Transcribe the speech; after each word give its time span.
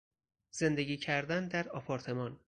زندگی 0.51 0.97
کردن 0.97 1.47
در 1.47 1.69
آپارتمان 1.69 2.39